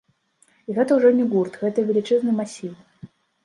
І 0.69 0.75
гэта 0.77 0.97
ўжо 1.01 1.11
не 1.19 1.27
гурт, 1.35 1.61
гэта 1.67 1.87
велічэзны 1.93 2.37
масіў. 2.41 2.73